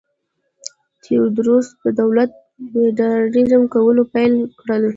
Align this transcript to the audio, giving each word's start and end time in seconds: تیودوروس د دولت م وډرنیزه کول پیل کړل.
تیودوروس 1.03 1.67
د 1.83 1.85
دولت 1.99 2.31
م 2.37 2.41
وډرنیزه 2.81 3.57
کول 3.73 3.97
پیل 4.13 4.33
کړل. 4.59 4.83